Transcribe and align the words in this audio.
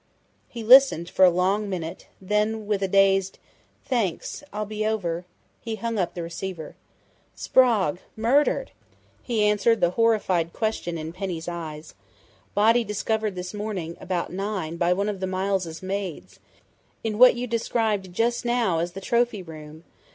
He 0.47 0.63
listened 0.63 1.11
for 1.11 1.23
a 1.23 1.29
long 1.29 1.69
minute, 1.69 2.07
then, 2.19 2.65
with 2.65 2.81
a 2.81 2.87
dazed 2.87 3.37
"Thanks! 3.85 4.41
I'll 4.51 4.65
be 4.65 4.83
over," 4.83 5.25
he 5.59 5.75
hung 5.75 5.99
up 5.99 6.15
the 6.15 6.23
receiver. 6.23 6.75
"Sprague 7.35 7.99
murdered!" 8.15 8.71
he 9.21 9.43
answered 9.43 9.79
the 9.79 9.91
horrified 9.91 10.53
question 10.53 10.97
in 10.97 11.13
Penny's 11.13 11.47
eyes. 11.47 11.93
"Body 12.55 12.83
discovered 12.83 13.35
this 13.35 13.53
morning 13.53 13.95
about 14.01 14.33
nine 14.33 14.75
by 14.77 14.91
one 14.91 15.07
of 15.07 15.19
the 15.19 15.27
Miles' 15.27 15.83
maids, 15.83 16.39
in 17.03 17.19
what 17.19 17.35
you 17.35 17.45
described 17.45 18.11
just 18.11 18.43
now 18.43 18.79
as 18.79 18.93
the 18.93 19.01
'trophy 19.01 19.43
room'.... 19.43 19.83